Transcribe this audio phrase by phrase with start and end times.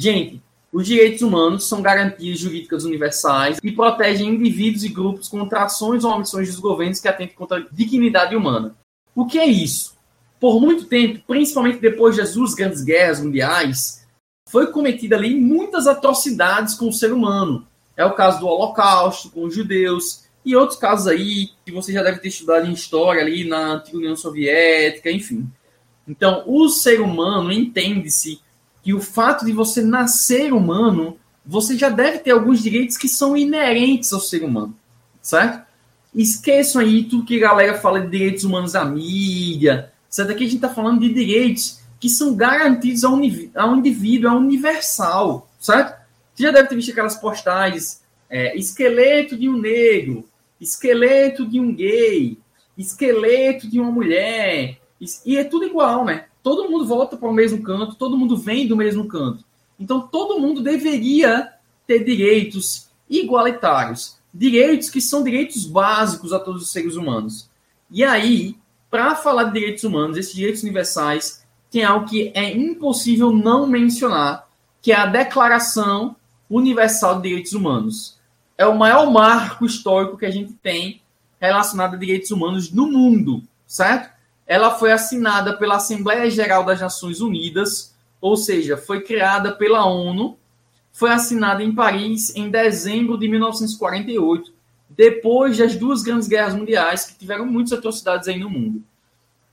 [0.00, 0.40] Gente,
[0.72, 6.12] os direitos humanos são garantias jurídicas universais e protegem indivíduos e grupos contra ações ou
[6.12, 8.76] omissões dos governos que atentem contra a dignidade humana.
[9.12, 9.96] O que é isso?
[10.38, 14.06] Por muito tempo, principalmente depois das duas grandes guerras mundiais,
[14.48, 17.66] foi cometida ali muitas atrocidades com o ser humano.
[17.96, 22.04] É o caso do Holocausto com os judeus e outros casos aí que você já
[22.04, 25.50] deve ter estudado em história ali na antiga União Soviética, enfim.
[26.06, 28.40] Então, o ser humano entende-se
[28.88, 33.36] que o fato de você nascer humano, você já deve ter alguns direitos que são
[33.36, 34.74] inerentes ao ser humano,
[35.20, 35.62] certo?
[36.14, 40.30] Esqueçam aí tudo que a galera fala de direitos humanos à mídia, certo?
[40.30, 43.12] Aqui a gente está falando de direitos que são garantidos ao,
[43.56, 45.94] ao indivíduo, ao universal, certo?
[46.34, 50.24] Você já deve ter visto aquelas postagens, é, esqueleto de um negro,
[50.58, 52.38] esqueleto de um gay,
[52.78, 54.78] esqueleto de uma mulher,
[55.26, 56.24] e é tudo igual, né?
[56.48, 59.44] Todo mundo volta para o mesmo canto, todo mundo vem do mesmo canto.
[59.78, 61.52] Então todo mundo deveria
[61.86, 67.50] ter direitos igualitários, direitos que são direitos básicos a todos os seres humanos.
[67.90, 68.56] E aí,
[68.90, 74.48] para falar de direitos humanos, esses direitos universais, tem algo que é impossível não mencionar,
[74.80, 76.16] que é a Declaração
[76.48, 78.18] Universal de Direitos Humanos.
[78.56, 81.02] É o maior marco histórico que a gente tem
[81.38, 84.16] relacionado a direitos humanos no mundo, certo?
[84.48, 90.38] Ela foi assinada pela Assembleia Geral das Nações Unidas, ou seja, foi criada pela ONU,
[90.90, 94.50] foi assinada em Paris em dezembro de 1948,
[94.88, 98.82] depois das duas grandes guerras mundiais que tiveram muitas atrocidades aí no mundo.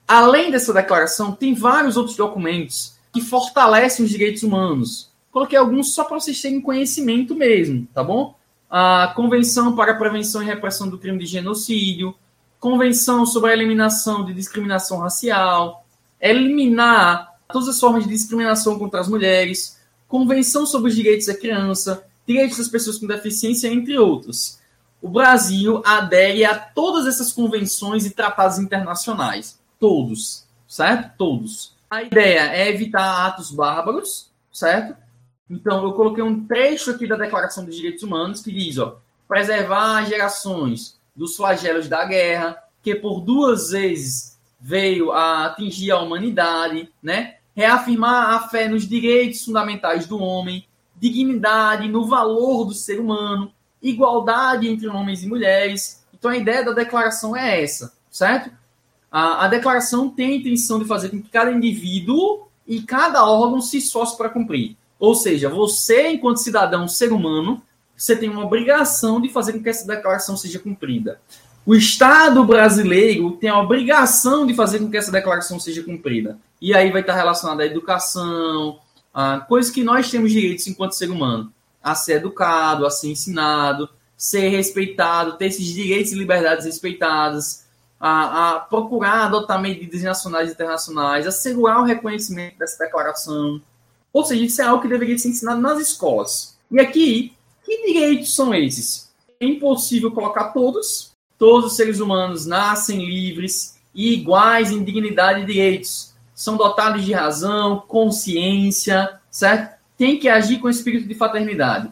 [0.08, 5.12] Além dessa declaração, tem vários outros documentos que fortalecem os direitos humanos.
[5.30, 8.34] Coloquei alguns só para vocês terem conhecimento mesmo, tá bom?
[8.70, 12.16] A Convenção para a Prevenção e Repressão do Crime de Genocídio,
[12.66, 15.85] Convenção sobre a Eliminação de Discriminação Racial,
[16.19, 22.08] eliminar todas as formas de discriminação contra as mulheres, Convenção sobre os Direitos da Criança,
[22.25, 24.59] Direitos das Pessoas com Deficiência, entre outros.
[24.99, 29.59] O Brasil adere a todas essas convenções e tratados internacionais.
[29.80, 31.15] Todos, certo?
[31.20, 31.75] Todos.
[31.87, 34.98] A ideia é evitar atos bárbaros, certo?
[35.48, 39.99] Então, eu coloquei um trecho aqui da Declaração dos Direitos Humanos que diz, ó, preservar
[39.99, 46.89] as gerações dos flagelos da guerra, que por duas vezes veio a atingir a humanidade,
[47.02, 47.36] né?
[47.55, 54.67] Reafirmar a fé nos direitos fundamentais do homem, dignidade no valor do ser humano, igualdade
[54.67, 56.05] entre homens e mulheres.
[56.14, 58.52] Então a ideia da declaração é essa, certo?
[59.11, 63.61] A, a declaração tem a intenção de fazer com que cada indivíduo e cada órgão
[63.61, 64.75] se esforce para cumprir.
[64.99, 67.61] Ou seja, você, enquanto cidadão, ser humano,
[67.98, 71.20] você tem uma obrigação de fazer com que essa declaração seja cumprida.
[71.66, 76.38] O Estado brasileiro tem a obrigação de fazer com que essa declaração seja cumprida.
[76.61, 78.80] E aí vai estar relacionado à educação,
[79.14, 81.52] a coisas que nós temos direitos enquanto ser humano.
[81.82, 87.66] A ser educado, a ser ensinado, ser respeitado, ter esses direitos e liberdades respeitadas,
[88.00, 93.61] a, a procurar adotar medidas nacionais e internacionais, assegurar o reconhecimento dessa declaração.
[94.14, 96.58] Ou seja, isso é algo que deveria ser ensinado nas escolas.
[96.72, 99.11] E aqui que direitos são esses?
[99.39, 101.11] É impossível colocar todos.
[101.37, 106.14] Todos os seres humanos nascem livres e iguais em dignidade e direitos.
[106.33, 109.75] São dotados de razão, consciência, certo?
[109.98, 111.92] Tem que agir com espírito de fraternidade.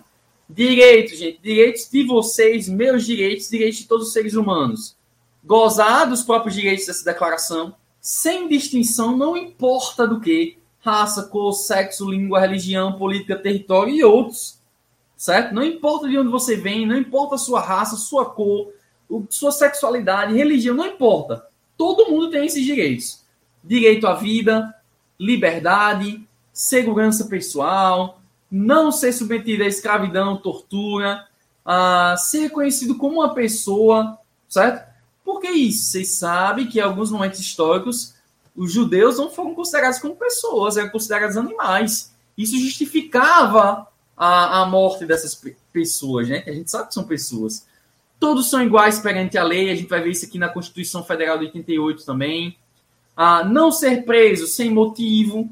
[0.50, 4.96] Direitos, gente, direitos de vocês, meus direitos, direitos de todos os seres humanos.
[5.44, 12.10] Gozar dos próprios direitos dessa declaração, sem distinção, não importa do que, raça, cor, sexo,
[12.10, 14.62] língua, religião, política, território e outros
[15.24, 15.56] certo?
[15.56, 18.74] Não importa de onde você vem, não importa a sua raça, sua cor,
[19.30, 21.48] sua sexualidade, religião, não importa.
[21.78, 23.24] Todo mundo tem esses direitos.
[23.64, 24.76] Direito à vida,
[25.18, 28.20] liberdade, segurança pessoal,
[28.52, 31.26] não ser submetido à escravidão, tortura,
[31.64, 34.20] a ser reconhecido como uma pessoa,
[34.50, 34.86] certo?
[35.24, 35.86] Por que isso?
[35.86, 38.14] Vocês sabem que em alguns momentos históricos
[38.54, 42.14] os judeus não foram considerados como pessoas, eram considerados animais.
[42.38, 43.88] Isso justificava
[44.24, 45.40] a, a morte dessas
[45.74, 46.40] pessoas, né?
[46.40, 47.68] Que a gente sabe que são pessoas.
[48.18, 51.38] Todos são iguais perante a lei, a gente vai ver isso aqui na Constituição Federal
[51.38, 52.58] de 88 também.
[53.18, 55.50] Ah, não ser preso sem motivo,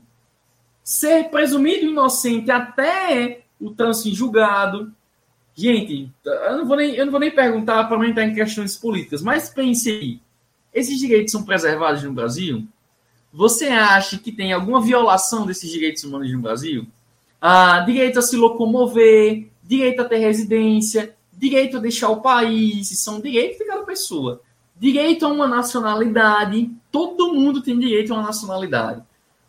[0.81, 4.89] ser presumido inocente até o trânsito em julgado.
[5.53, 8.77] Gente, eu não vou nem, eu não vou nem perguntar para não entrar em questões
[8.77, 10.21] políticas, mas pense aí:
[10.73, 12.65] esses direitos são preservados no Brasil?
[13.33, 16.87] Você acha que tem alguma violação desses direitos humanos no Brasil?
[17.41, 23.19] Ah, direito a se locomover, direito a ter residência, direito a deixar o país, são
[23.19, 24.41] direitos de cada pessoa.
[24.77, 29.01] Direito a uma nacionalidade, todo mundo tem direito a uma nacionalidade.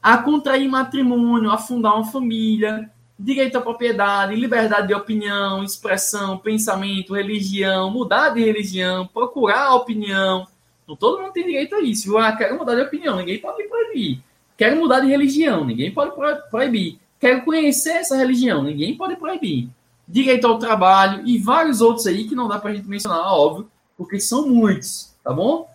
[0.02, 7.14] A contrair matrimônio, a fundar uma família, direito à propriedade, liberdade de opinião, expressão, pensamento,
[7.14, 10.46] religião, mudar de religião, procurar opinião.
[10.82, 12.16] Então, todo mundo tem direito a isso.
[12.16, 14.22] Ah, quero mudar de opinião, ninguém pode proibir.
[14.56, 16.12] Quero mudar de religião, ninguém pode
[16.50, 16.98] proibir.
[17.22, 19.68] Quero conhecer essa religião, ninguém pode proibir.
[20.08, 24.18] Direito ao trabalho e vários outros aí que não dá pra gente mencionar, óbvio, porque
[24.18, 25.70] são muitos, tá bom?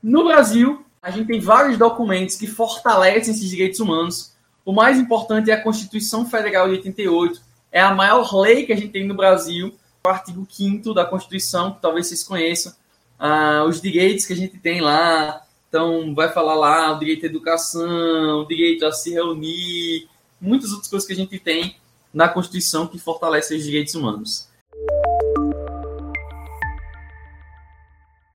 [0.00, 4.32] No Brasil, a gente tem vários documentos que fortalecem esses direitos humanos.
[4.64, 7.42] O mais importante é a Constituição Federal de 88.
[7.72, 9.74] É a maior lei que a gente tem no Brasil,
[10.06, 12.72] o artigo 5 da Constituição, que talvez vocês conheçam.
[13.18, 15.42] Ah, os direitos que a gente tem lá.
[15.68, 20.08] Então, vai falar lá o direito à educação, o direito a se reunir,
[20.42, 21.76] muitas outras coisas que a gente tem
[22.12, 24.48] na Constituição que fortalecem os direitos humanos.